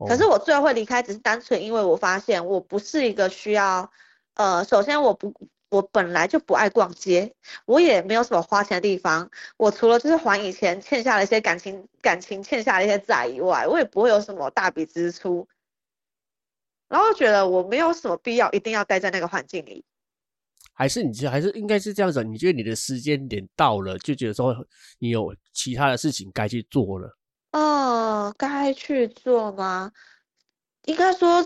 [0.05, 3.91] 可是哦我最后会离开，只是单纯因为我发现我不是一个需要，
[4.35, 5.33] 呃，首先我不，
[5.71, 15.49] 我本来就不爱逛街，我也没有什么花钱的地方，我除了就是还以前欠下的一些感情感情欠下的一些债以外，我也不会有什么大笔支出，
[16.89, 19.85] 然后觉得我没有什么必要一定要待在那个环境里。
[20.75, 24.55] 还是你觉得还是应该是这样子，你觉得你的时间点到了，就觉得说
[24.99, 27.17] 你有其他的事情该去做了。
[27.57, 29.91] 哦，该去做吗？
[30.85, 31.43] 应该说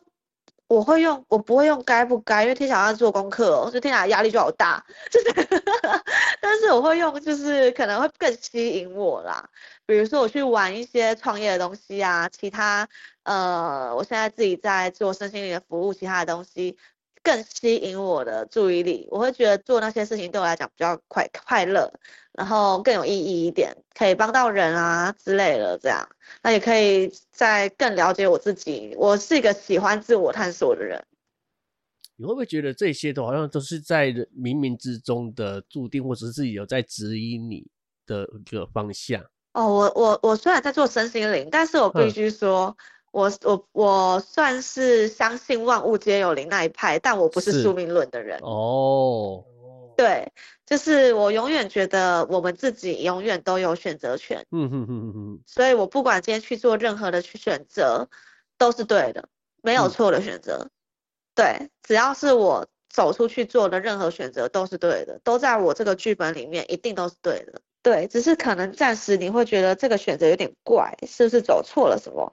[0.66, 5.32] 我会用，我不会用该不该，因为听起来要做功课哦，就听起来压力就好大， 就是，
[6.40, 9.48] 但是我会用，就是可能会更吸引我啦。
[9.86, 12.88] 比如说我去玩一些创业的东西啊，其他
[13.22, 16.76] 呃，我现在自己在做身心灵的服务，其他的东西
[17.22, 21.92] 更吸引我的注意力，我会觉得做那些事情对我来讲比较快快乐。
[22.32, 26.08] 然后更有意义一点，可以帮到人啊之类的，这样，
[26.42, 28.94] 那也可以再更了解我自己。
[28.96, 31.04] 我是一个喜欢自我探索的人。
[32.16, 37.66] 你会不会觉得这些都好像都是在冥冥之中的注定，或者是自己有在指引你
[38.06, 39.20] 的一个方向？
[39.52, 42.74] 哦，我我我虽然在做身心灵，但是我必嗯须说，
[43.12, 48.38] 我我我算是相信万物皆有灵那一派，但我不是是宿命论的人。
[48.42, 49.44] 哦，
[49.96, 50.32] 对，
[50.64, 58.08] 就是我永远觉得我们自己永远都有选择权，嗯哼哼哼哼，所以我不管今天去做任何的去选择，
[58.56, 59.28] 都是对的，
[59.62, 60.70] 没有嗯错的选择。
[61.34, 67.60] 对，只要是我走出去做的任何选择都是对的，都在我这个剧本里面，一定都是对的。
[67.82, 72.30] 对，只是可能暂时你会觉得这个选择有点怪，是不是走错了什么？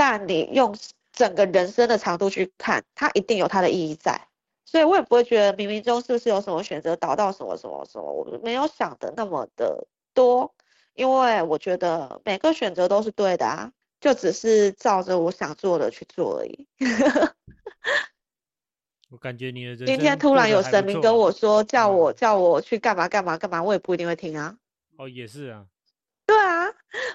[0.00, 0.74] 但你用
[1.12, 4.18] 整个人生的长度去看，它一定有它的意义在。
[4.64, 10.54] 所以我也不会觉得冥冥中是不是有什么选择导到什么什么什么，我没有想的那么的多，
[10.94, 16.66] 因为我觉得每个选择都是对的啊，就只是照着我想做的去做而已。
[19.10, 24.56] 我感觉你的人今天突然有神明跟我说叫我嗯叫我去干嘛干嘛干嘛，我也不一定会听啊。
[24.96, 25.66] 哦，也是啊，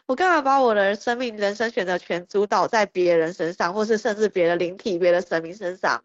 [0.07, 6.03] 我干嘛把我的生命、人生选择权主导在别人身上，或是甚至别的灵体、别的神明身上？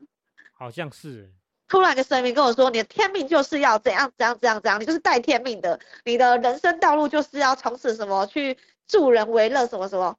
[0.53, 1.31] 好像是欸。
[1.69, 8.59] 突然一个神明跟我说，你的天命就是要怎样怎样怎样怎样，你就是带天命的，你的人生道路就是要从此什么去
[8.89, 10.17] 助人为乐什么什么，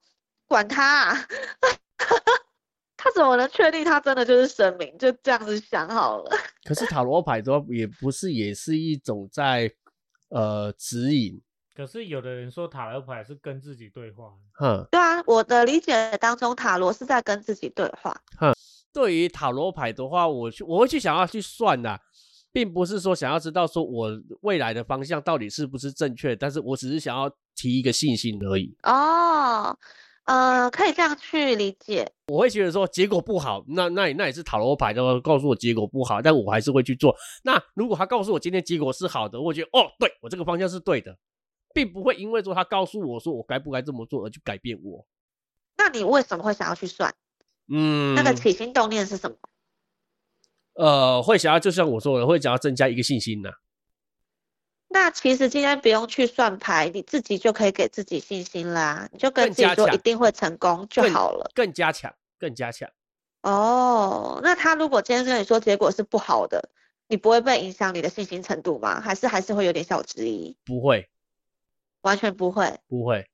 [0.48, 1.28] 管他啊！
[2.96, 4.98] 他怎么能确定他真的就是神明？
[4.98, 6.38] 就这样子想好了。
[6.64, 9.70] 可是塔罗牌的话，也不是也是一种在
[10.30, 11.42] 呃指引，
[11.74, 14.86] 可是有的人说塔罗牌是跟自己对话，哼。
[14.92, 18.16] 对啊，我的理解当中，塔罗是在跟自己对话。
[18.38, 18.54] 哼
[18.94, 21.98] 对于塔罗牌的话，我去我会去想要去算的，
[22.52, 24.10] 并不是说想要知道说我
[24.42, 28.76] 未来的方向到底是不是正确，但是我只是想要提一个信心而已。
[28.84, 29.74] 哦，
[30.26, 32.12] 呃，可以这样去理解。
[32.28, 37.16] 我会觉得说结果不好，那那也那也是塔罗牌的话告诉我结果不好，但我还是会去做。
[37.46, 41.18] 那如果他告诉我今天结果是好的，我觉得哦，对我这个方向是对的，
[41.74, 45.06] 并不会因为说他告诉我说我该不该这么做而去改变我。
[45.78, 47.14] 那你为什么会想要去算？
[47.68, 49.38] 嗯，那个起心动念是什么？
[50.74, 53.50] 呃，会想要就像我说的，会想要增加一个信心呢、
[54.88, 61.50] 那其实今天不用去算牌，你自己就可以给自己信心啦，你就跟自己说一定会成功就好了。
[61.56, 62.90] 更加强，更加强。
[63.42, 66.70] 哦，那他如果今天跟你说结果是不好的，
[67.08, 69.00] 你不会被影响你的信心程度吗？
[69.00, 70.58] 还是还是会有点小质疑？
[70.66, 71.10] 不会，
[72.02, 72.80] 完全不会。
[72.88, 73.28] 不会。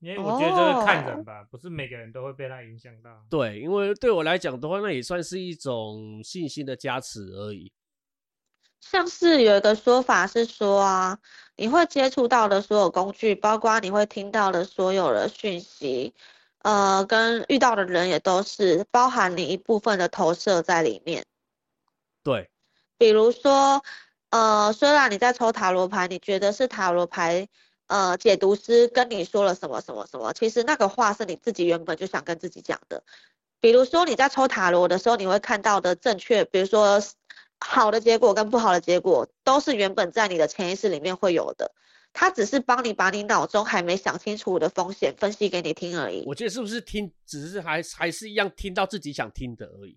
[0.00, 3.10] 因为我觉得这个看哦人吧，不是每个人都会被他影响到。
[3.30, 7.72] 对，因为对我来讲的话，那也算是一种信心的加持而已。
[8.80, 11.18] 像是有一个说法是说啊，
[11.56, 16.12] 你会接触到的所有工具，包括你会听到的所有的讯息，
[16.58, 21.24] 呃，跟遇到的人也都是包含你一部分的投射在里面。
[22.22, 22.50] 对，
[22.98, 23.82] 比如说，
[24.28, 27.48] 呃，虽然你在抽塔罗牌，你觉得是塔罗牌，
[27.94, 33.04] 呃，解读师跟你说了什么什么什么，其实那个话是你自己原本就想跟自己讲的。
[33.60, 37.00] 比如说你在抽塔罗的时候，你会看到的正确，比如说
[37.60, 41.70] 好的结果跟不好的结果，都是原本在你的潜意识里面会有的。
[42.12, 46.24] 它只是帮你把你脑中还没想清楚的风险分析给你听而已。
[46.26, 49.96] 我觉得是不是听，只是还还是一样听到自己想听的而已。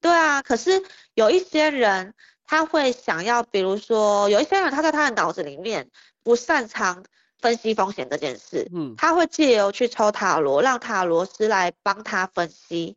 [0.00, 2.14] 对啊，可是有一些人
[2.48, 5.90] 他会想要，比如说有一些人他在他的脑子里面
[6.24, 7.04] 不擅长
[7.38, 12.96] 分析风险这件事，嗯，他会借由去抽塔罗，让塔罗师来帮他分析。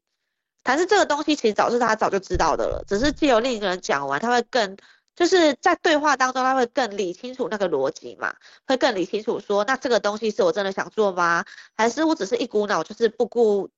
[0.64, 4.78] 但是这个东西其实早是他早就知道的了，只是借由另一个人讲完，他会更
[5.16, 8.34] 就是在对话当中他会更理清楚那个逻辑嘛，
[8.66, 11.44] 会更理清楚说，那这个东西是我真的想做吗？
[11.76, 13.70] 还是我只是一股脑就是不顾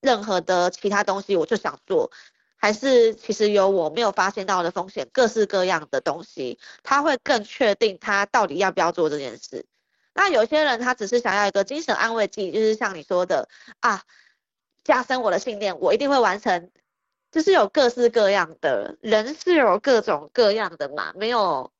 [0.00, 2.10] 任何的其他东西我就想做？
[2.58, 9.64] 还是其实有我没有发现到的风险，各式各样的东西，他会更确定他到底要不要做这件事。
[10.12, 14.02] 那有些人他只是想要一个精神安慰剂，就是像你说的啊，
[14.82, 16.70] 加深我的信念，我一定会完成。
[17.30, 21.70] 就是有各式各样的人是有各种各样的嘛，没有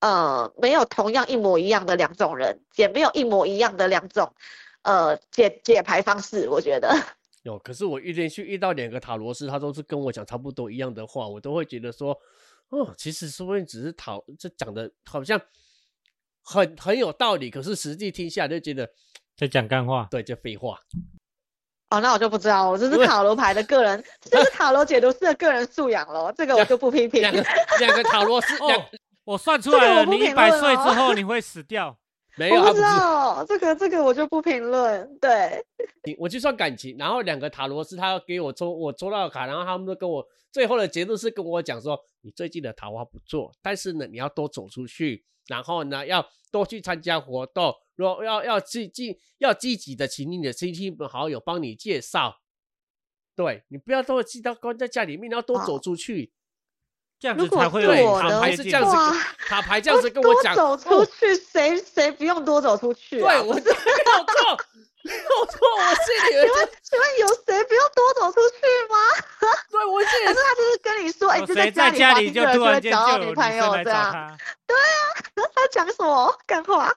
[0.00, 4.34] 呃没有同样一模一样的两种人，也没有一模一样的两种
[4.82, 7.17] 呃解解牌方式，我觉得。
[7.48, 12.16] 有，可是我一连续遇到两个塔罗师，他都是跟我讲差不多一样的话，我都会觉得说，
[12.68, 15.40] 哦，其实说不定只是讨这讲的好像
[16.42, 18.88] 很很有道理，可是实际听下来就觉得，
[19.36, 20.78] 在讲干话，对，就废话。
[21.90, 27.22] 哦，那我就不知道，我这是塔罗牌的个人，这就是塔罗解读师的个人素养咯，这个我就不批评。
[27.22, 27.42] 两个
[27.80, 28.84] 两个塔罗师，两哦，
[29.24, 31.98] 我算出来了，你一百岁之后你会死掉。
[32.38, 32.80] 没有，我不知。
[32.80, 35.18] 道，这个这个我就不评论。
[35.20, 35.64] 对，
[36.18, 52.40] 我就算感情，然后两个塔罗师他要给我抽，我抽到卡，然后他们都跟我最后的结论是跟我讲说，你最近的桃花不错，但是呢，你要多走出去，然后呢，要多去参加活动，如果要要积积要积极的请你的亲戚朋好友帮你介绍，
[53.34, 56.32] 对你不要都记到关在家里面，你要多走出去。
[57.20, 63.32] 这样才会有，我的塔牌是这样子话跟，塔牌这样子跟我讲，多走哦出去，谁谁不用多走出去啊？
[63.32, 64.58] 对我 没有错，
[65.02, 68.56] 没有错，我心里 有请问请问有谁不用多走出去
[68.88, 68.96] 吗？
[69.70, 74.12] 对我心里还是他就是跟你说，哎，就在里家里就突然间就到女女朋友这样？
[74.12, 74.36] 他？
[75.54, 76.94] 他讲什么干话啊？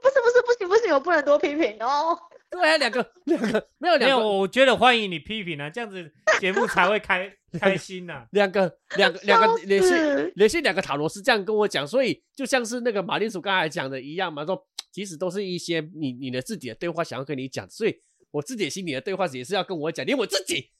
[0.00, 2.16] 不是不是不行不行，我不能多批评哦。
[2.48, 7.28] 对啊，两个两个没有没有，两个我觉得欢迎你批评啊，这样子节目才会开
[7.60, 8.26] 开心呐。
[8.32, 20.70] 两个两个两个笑连续死连续两个塔罗是这样跟我讲，所以就像是那个马铃薯刚才讲的一样嘛，说其实都是一些你你的自己的对话想要跟你讲，所以我自己心里的对话也是要跟我讲，连我自己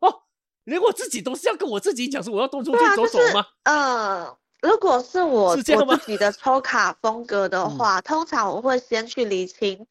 [0.00, 0.22] 哦，
[0.64, 3.46] 连我自己都是要跟我自己讲，说我要多出去对啊就是走走吗？
[3.64, 9.86] 呃，如果是我是我自己的抽卡风格的 嗯话，通常我会先去厘清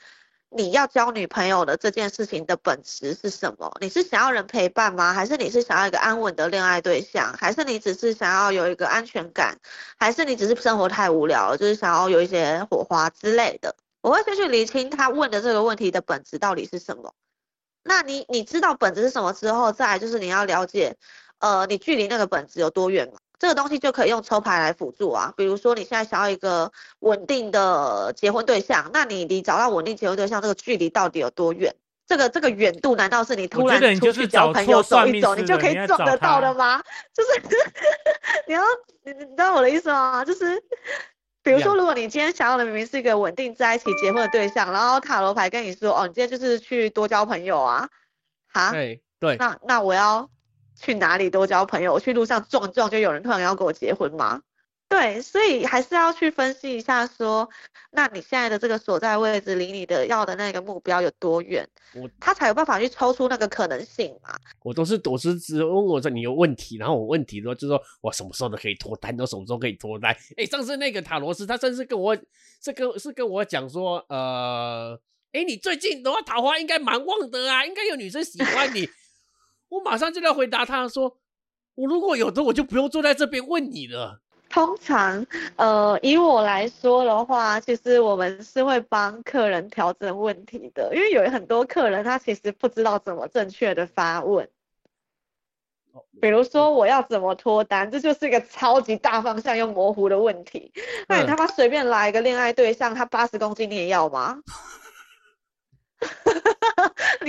[0.51, 3.71] 你要交女朋友的这件事情的本质是什么。
[3.81, 5.13] 你是想要人陪伴吗？
[5.13, 7.31] 还是你是想要一个安稳的恋爱对象？
[7.33, 9.57] 还是你只是想要有一个安全感？
[9.97, 13.75] 还是你只是生活太无聊了，就是想要有一些火花之类的？
[14.01, 17.13] 我会先去厘清他问的这个问题的本质到底是什么。
[17.83, 20.95] 那你你知道本质是什么之后，再来就是你要了解，
[21.39, 23.19] 呃，你距离那个本质有多远嘛？
[23.39, 25.33] 这个东西就可以用抽牌来辅助啊。
[25.35, 31.73] 比如说你现在想要一个稳定的结婚对象，那你离找到稳定结婚对象这个距离到底有多远？
[32.05, 36.81] 这个这个远度难道是你突然出去交找朋友走一走，你就可以撞得到的吗？
[37.13, 37.29] 就是
[38.47, 38.63] 你要
[39.03, 40.25] 你你知道我的意思吗？
[40.25, 40.59] 就是
[41.43, 47.87] 比如说，如果你今天想要的明明是一个稳定在一起结婚的对象，然后塔罗牌跟你说，哦，你今天就是去多交朋友啊，
[48.51, 50.27] 哈，哎，对，那那我要
[50.79, 51.93] 去哪里都交朋友？
[51.93, 54.41] 我去路上撞撞，就有人突然要跟我结婚吗？
[54.87, 57.47] 对，所以还是要去分析一下，说，
[57.91, 61.63] 那你现在的这个所在位置离你的要的那个目标有多远，
[61.93, 64.35] 我他才有办法去抽出那个可能性嘛。
[64.63, 70.11] 我都是我是只问我说你有问题，然后我问题的时候就说我什么时候都可以脱单，都什么时候可以脱单。
[70.37, 72.17] 哎，上次那个塔罗斯他甚至跟我
[72.59, 74.99] 是跟是跟我讲说，呃，
[75.33, 78.89] 哎，你最近的话桃花应该蛮旺的啊，应该有女生喜欢你。
[79.69, 81.17] 我马上就要回答他说，
[81.75, 84.19] 我如果有的我就不用坐在这边问你了。
[84.49, 85.25] 通常，
[85.57, 94.49] 呃，以我来说的话，其实我们是会帮客人调整问题的，因为有很多客人他其实不知道怎么正确的发问。
[96.19, 100.71] 比如说我要怎么脱单，这就是一个超级大方向又模糊的问题。
[101.07, 104.41] 那你他妈随便来一个恋爱对象，他八十公斤你也要吗？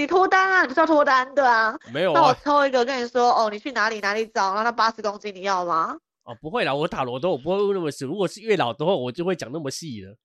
[0.00, 0.64] 你脱单啊？
[0.64, 1.76] 你是要脱单对啊？
[1.92, 2.12] 没有。
[2.12, 4.54] 那我抽一个跟你说，哦，你去哪里哪里找？
[4.54, 5.96] 那他八十公斤你要吗？
[6.24, 8.04] 哦，不会啦，我塔罗都我不会问那么细。
[8.04, 10.16] 如果是月老的话，我就会讲那么细了。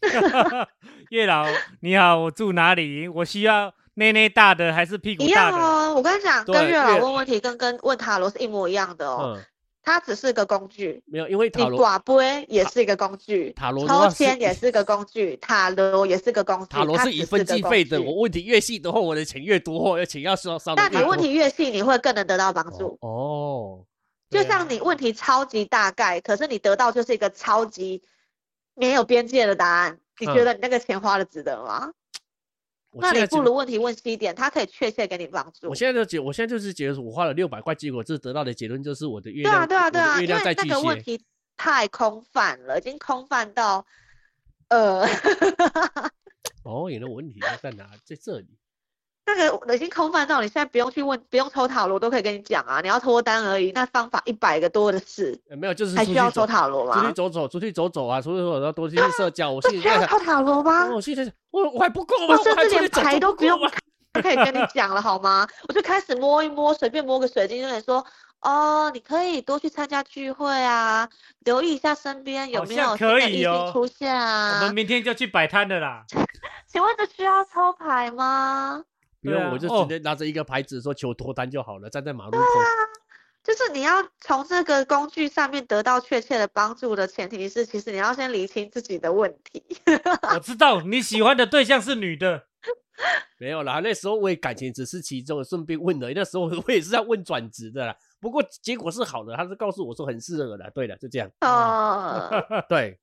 [1.10, 1.46] 月老
[1.80, 3.08] 你好，我住哪里？
[3.08, 5.56] 我需要内内大的还是屁股大的？
[5.56, 9.38] 一样哦，我跟你讲，跟月老问问题跟跟问塔罗是一模一样的哦。
[9.86, 11.00] 它只是个工具。
[11.06, 16.66] 没有，因为塔罗卦杯也是一个工具，塔罗抽签也是个工具，塔罗也是个工具。
[16.68, 20.74] 塔罗是一分计费的，我问题越细的话，我的钱越多，或钱要少少。
[20.74, 22.98] 但你问题越细，你会更能得到帮助。
[23.00, 23.84] 哦。
[24.28, 28.02] 就像你问题超级大概，可是你得到就是一个超级
[28.74, 31.92] 没有边界的答案，你觉得你那个钱花的值得吗？
[33.00, 35.68] 那你不如问题问细一点，他可以确切给你帮助。
[35.68, 41.20] 我现在就觉，我现在就是觉得我花了六百块，结果这得到的结论就是我的月亮，对啊对啊对啊，月亮在那个问题
[41.56, 43.86] 太空泛了，已经空泛到
[44.68, 45.06] 呃，
[46.62, 48.48] 哦，你的问题在哪，在这里。
[49.26, 52.80] 那个已经空泛到你现在不用去问，不用抽塔罗都可以跟你讲啊！
[52.80, 55.36] 你要脱单而已，那方法一百个多的是。
[55.58, 57.00] 没有，就是还需要抽塔罗吗？
[57.00, 58.20] 出去走走，出去走走啊！
[58.20, 59.50] 出去走走，多去社交。
[59.50, 60.88] 我 需要抽塔罗吗？
[60.94, 62.36] 我现在我我还不够吗？
[62.36, 63.58] 我甚至连牌都不用，
[64.12, 65.46] 可以跟你讲了好吗？
[65.68, 68.06] 我就开始摸一摸，随便摸个水晶，就跟你说
[68.42, 71.08] 哦，你可以多去参加聚会啊，
[71.40, 74.60] 留意一下身边有没有可以出现啊。
[74.60, 76.04] 我们明天就去摆摊的啦。
[76.70, 78.84] 请问这需要抽牌吗？
[79.26, 82.44] 不用，我就直接拿着一个牌子说求脱单就好了，站在马路口。
[83.44, 89.62] 就是你要从这个工具上面得到确切的帮助的前提是，其实你要先理清自己的问题。
[90.34, 92.42] 我知道你喜欢的对象是女的，
[93.38, 96.10] 没有啦，那时候我也感情只是其中，顺便问了。
[96.12, 100.68] 那时候我也是在问转职的啦，不过结果是好的，他是告诉我说很适合的。
[100.74, 101.30] 对的，就这样。
[101.42, 102.28] 哦，
[102.68, 102.98] 对。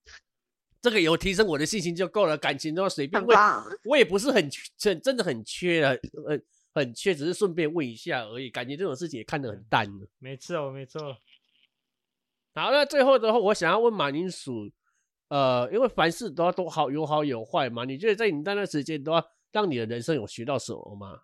[0.84, 3.40] 这个有提升我的信心就够了，感情都要随便问，
[3.86, 5.92] 我也不是很真真的很缺了，
[6.28, 6.38] 呃，
[6.74, 8.50] 很缺，只是顺便问一下而已。
[8.50, 10.06] 感情这种事情也看得很淡了。
[10.20, 11.18] 没错，没错。
[12.54, 14.70] 好，那最后的话，我想要问马铃薯，
[15.30, 21.22] 呃，因为凡事都要都好有好有坏嘛，你觉得在你那段时间都要让你的人生有学到什么吗？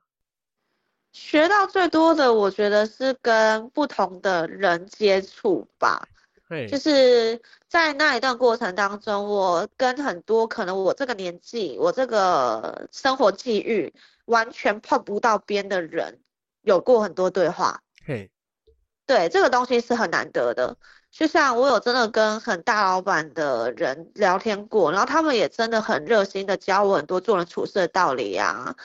[1.11, 6.07] 学到最多的，我觉得是跟不同的人接触吧。
[6.67, 13.93] 就是在那一段过程当中，我跟很多可能我这个年纪、我这个生活际遇
[14.25, 16.19] 完全碰不到边的人，
[16.61, 17.81] 有过很多对话。
[18.05, 18.31] 嘿，
[19.05, 20.75] 对，这个东西是很难得的。
[21.11, 28.75] 就像我有真的跟很大老板的人聊天过，然后他们也真的很热心的教我很多做人处事的道理啊，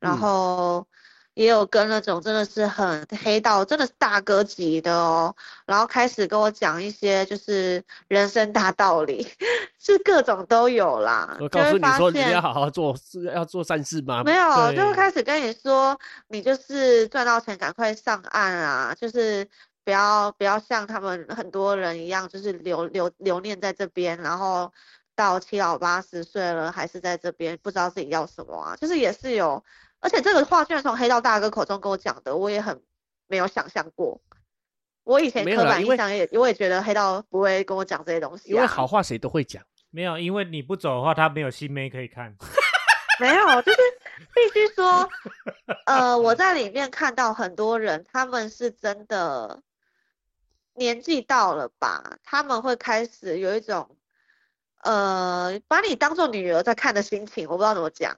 [0.00, 0.86] 然后。
[1.34, 9.26] 也有跟那种真的是很黑道，真的是大哥级的哦，然后开始跟我讲一些就是人生大道理，
[9.80, 11.38] 是各种都有啦。
[11.40, 14.22] 我告诉你说，你要好好做，事要做善事吗？
[14.22, 19.48] 没有，就会开始跟你说，你就是赚到钱赶快上岸啊，就是
[19.84, 24.70] 不要不要像他们很多人一样，就是留留留念在这边，然后
[25.16, 29.64] 到七老八十岁了还是在这边，不知道自己要什么啊，就是也是有。
[30.02, 32.82] 而且这个话居然从黑道大哥口中跟我讲的，我也很
[33.28, 34.20] 没有想象过。
[35.04, 38.50] 我以前刻板印象也，我也觉得黑道不会跟我讲这些东西。
[38.50, 39.62] 因为好话谁都会讲。
[39.90, 42.36] 没有，因为你不走的话，他没有新妹可以看。
[43.20, 43.78] 没有，就是
[44.34, 45.08] 必须说，
[45.86, 49.62] 呃，我在里面看到很多人，他们是真的
[50.74, 53.96] 年纪到了吧，他们会开始有一种，
[54.82, 58.16] 呃，把你当做女儿在看的心情，我不知道怎么讲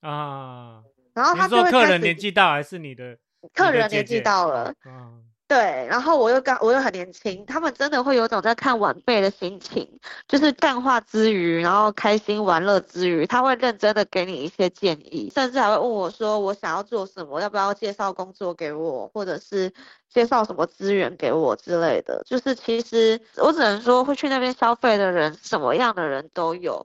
[0.00, 0.82] 啊。
[1.16, 3.16] 然后他就会客人年纪大还是你的？
[3.54, 9.88] 客人年纪到了，嗯对，然后我又刚我又很年轻，他们真的会有种在看晚辈的心情，
[10.26, 19.72] 就是干话之余，然后开心玩乐之余，他会认真的给你一些建议，甚至还会问我说我想要做什么，要不要介绍工作给我，或者是
[20.10, 22.20] 介绍什么资源给我之类的。
[22.26, 26.84] 就是其实我只能说，会去那边消费的人，什么样的人都有。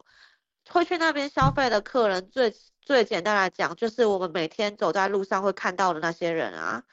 [0.70, 6.84] 会去那边消费的客人，最最简单来讲，就是我们每天走在路上会看到的那些人啊。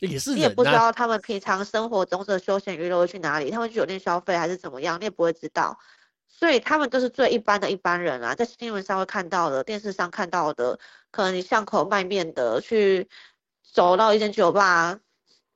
[0.00, 5.78] 也是你也不知道他们平常生活中的休闲娱乐会去哪里，他们去酒店消费还是怎么样，你也不会知道。
[6.26, 10.78] 所以他们都是最一般的一般人啊，在新闻上会看到的，电视上看到的，
[11.12, 13.08] 可能你巷口卖面的，去
[13.62, 14.98] 走到一间酒吧，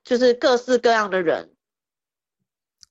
[0.05, 1.51] 就是各式各样的人，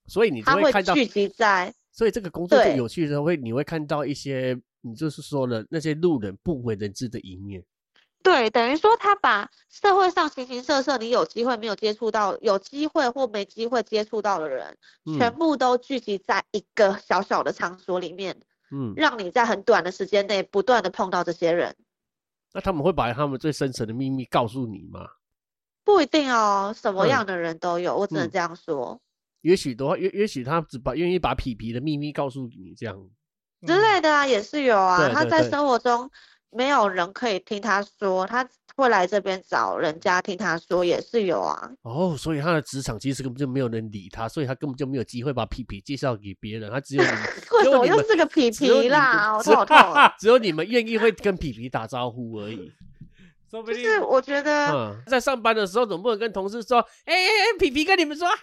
[0.06, 4.60] 所以你会会看到，聚集在所以这个工作就有趣的时候，会你会看到一些
[4.90, 7.64] 你就是说了那些路人不为人知的一面。
[8.24, 14.78] 对，等于说他把社会上形形色色你有机会没有接触到，有机会或没机会接触到的人，
[15.18, 18.36] 全嗯部都聚集在一个小小的场所里面，
[18.72, 21.74] 嗯，让你在很短的时间内不断的碰到这些人。
[22.54, 25.08] 那他们会把他们最深层的秘密告诉你吗？
[25.86, 29.00] 不一定哦，什么嗯样的人都有，我只能嗯这样说。
[29.42, 33.10] 也许的话，也也许他只把愿意把皮皮的秘密告诉你，这样
[33.66, 34.98] 之嗯类的啊，也是有啊。
[34.98, 36.10] 对对对他在生活中
[36.52, 41.70] 没有人可以听他说，他会来这边找人家听他说，也是有啊。
[41.82, 47.22] 哦，所以他的职场其实根本就没有人理他，所以他根本就没有机会把皮皮介绍给别人，他只有你们，
[47.58, 49.36] 为什么又是个皮皮啦？
[49.36, 50.14] 我好痛啊。
[50.20, 52.72] 只有你们愿意会跟皮皮打招呼而已。
[53.50, 58.38] 说不定就是我觉得嗯，在上班的时候总不能跟同事说，哎、哎哎，皮皮跟你们说嗨。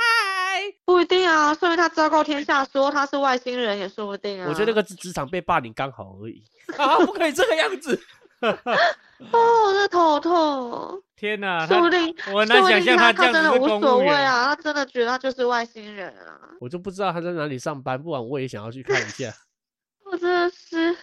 [0.85, 4.47] 不一定啊，说明他昭告天下说他是外星人也说不定啊。
[4.49, 6.43] 我觉得那个职职场被霸凌刚好而已
[6.79, 8.01] 啊，不可以这个样子。
[8.41, 11.03] 哦，这头痛哦。
[11.17, 13.81] 天哪，说不定，我很难想说不定他象这样子真的无。
[13.81, 16.39] 所谓啊，他真的觉得他就是外星人啊。
[16.61, 19.33] 我就不知道他在哪里上班，不然我也想要去看一下。
[20.05, 20.97] 我真的是，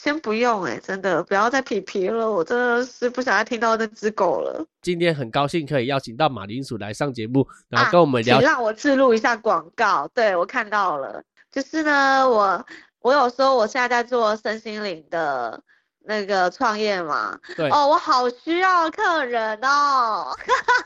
[0.00, 4.64] 先不用哎、真的不要再皮皮了，我真的是不想再听到那只狗了。
[4.80, 11.20] 今天很高兴可以邀请到马铃薯来上节目，然后啊跟我们聊请让我自录一下广告，对我看到了，
[11.50, 12.64] 就是呢，我
[13.00, 15.60] 我有说我现在在做身心灵的
[16.04, 20.32] 那个创业嘛，对哦，我好需要客人哦。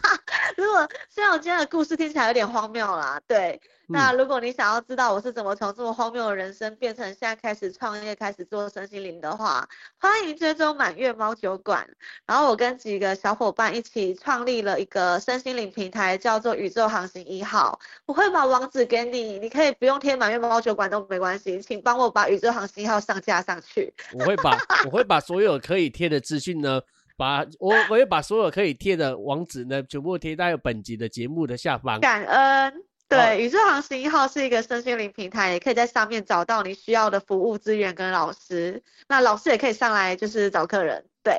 [0.57, 3.61] 如果虽然我今天的故事听起来有点荒谬啦，对，
[3.93, 9.69] 那嗯如果你想要知道我是怎么从这么荒谬的人生变成现在开始创业、开始做身心灵的话，
[9.99, 11.89] 欢迎追踪满月猫酒馆。
[12.27, 17.79] 然后我跟几个小伙伴一起创立了一个身心灵平台，叫做宇宙航行一号。
[18.07, 23.93] 我会把网址给你，你可以不用贴满月猫酒馆都没关系，请帮我把宇宙航行一号上架上去。
[24.19, 26.81] 我会把 我会把所有可以贴的资讯呢，
[27.17, 32.01] 把我我会把所有可以贴的网址呢，全部贴在本集的节目的下方。
[32.01, 32.85] 感恩。
[33.13, 38.83] 好对，宇宙航行一号是一个身心灵平台，也可以在上面找到你需要的服务资源跟老师。
[39.09, 41.05] 那老师也可以上来就是找客人。
[41.23, 41.39] 对，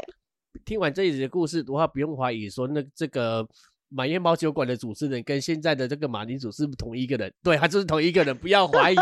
[0.63, 3.47] 听完这一集的故事的话，不用怀疑说那这个
[3.89, 7.34] 满月猫酒馆的主持人跟现在的这个马铃薯是不是同一个人？
[7.41, 8.95] 对，他就是同一个人，不要怀疑。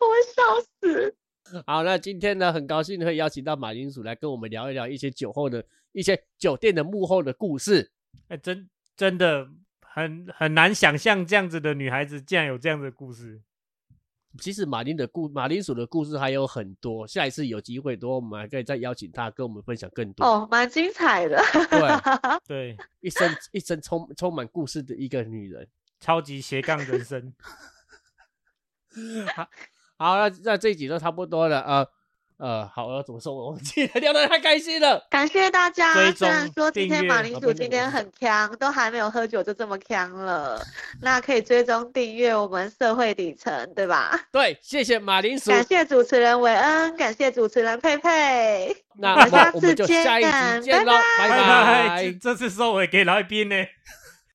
[0.00, 0.42] 我会笑
[0.80, 1.14] 死。
[1.66, 7.90] 好，那今天呢，很高兴可以邀请到马铃薯来跟我们聊一聊一些酒后的一些酒店的幕后的故事。
[8.28, 9.46] 哎，真真的
[9.96, 13.40] 很很难想象这样子的女孩子竟然有这样的故事。
[14.38, 20.26] 其实马铃的故马铃薯的故事还有很多，下一次有机会多，我们还可以再邀请她跟我们分享更多。
[20.26, 21.42] 哦，蛮精彩的。
[21.70, 21.80] 对，
[22.46, 25.66] 对，一生一生充充满故事的一个女人。
[25.98, 27.32] 超级斜杠人生。
[29.34, 29.48] 好，
[29.96, 31.88] 好，那那这一集都差不多了，呃
[32.38, 33.34] 呃，好，我要怎么说？
[33.34, 35.06] 我忘记了，聊得太开心了。
[35.08, 35.94] 感谢大家。
[35.94, 40.60] 追虽然踪说今天马铃薯今天很强，都还没有喝酒就这么强了，
[41.00, 44.20] 那可以追踪订阅我们社会底层，对吧？
[44.30, 45.50] 对，谢谢马铃薯。
[45.50, 48.76] 感谢主持人韦恩，感谢主持人佩佩。
[48.98, 50.24] 那我们下么我们次见就下一
[50.60, 53.56] 集见喽，拜拜拜拜， 这次收尾给来宾呢。